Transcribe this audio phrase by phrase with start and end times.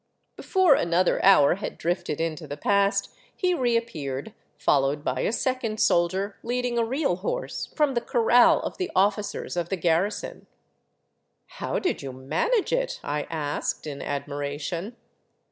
[0.35, 6.37] Before another hour had drifted into the past he reappeared, followed by a second soldier
[6.41, 10.47] leading a real horse from the corral of the officers of the garrison."
[11.59, 14.95] How did you manage it?" I asked, in admiration.